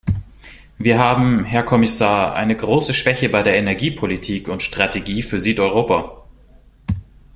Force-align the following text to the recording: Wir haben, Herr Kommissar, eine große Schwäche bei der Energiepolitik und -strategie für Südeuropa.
Wir 0.79 0.97
haben, 0.97 1.43
Herr 1.43 1.61
Kommissar, 1.61 2.33
eine 2.33 2.57
große 2.57 2.91
Schwäche 2.95 3.29
bei 3.29 3.43
der 3.43 3.55
Energiepolitik 3.57 4.47
und 4.49 4.63
-strategie 4.63 5.21
für 5.23 5.39
Südeuropa. 5.39 6.25